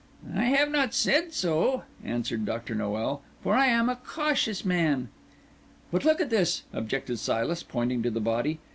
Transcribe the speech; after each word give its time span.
"I 0.35 0.45
have 0.45 0.71
not 0.71 0.95
said 0.95 1.31
so," 1.31 1.83
answered 2.03 2.43
Dr. 2.43 2.73
Noel 2.73 3.21
"for 3.43 3.53
I 3.53 3.67
am 3.67 3.87
a 3.87 3.97
cautious 3.97 4.65
man." 4.65 5.09
"But 5.91 6.03
look 6.05 6.19
at 6.19 6.31
this!" 6.31 6.63
objected 6.73 7.19
Silas, 7.19 7.61
pointing 7.61 8.01
to 8.01 8.09
the 8.09 8.19
body. 8.19 8.57